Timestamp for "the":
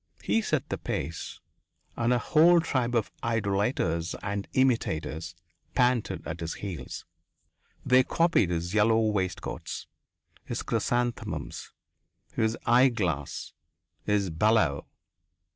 0.69-0.79